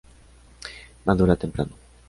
[1.05, 1.73] Madura temprano.